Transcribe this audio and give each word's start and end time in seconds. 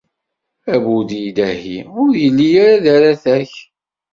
Abudid-ahi 0.73 1.77
ur 2.01 2.11
yelli 2.21 2.49
ara 2.67 2.83
d 2.83 2.85
aratak. 2.95 3.51